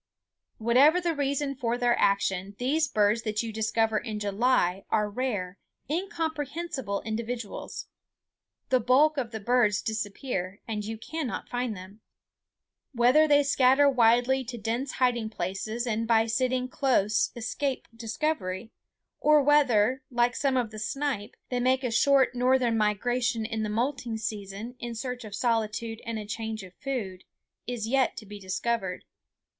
[0.57, 5.59] Whatever the reason for their action, these birds that you discover in July are rare,
[5.87, 7.85] incomprehensible individuals.
[8.69, 12.01] The bulk of the birds disappear, and you cannot find them.
[12.93, 18.71] Whether they scatter widely to dense hiding places and by sitting close escape discovery,
[19.19, 23.69] or whether, like some of the snipe, they make a short northern migration in the
[23.69, 27.23] molting season in search of solitude and a change of food,
[27.67, 29.03] is yet to be discovered.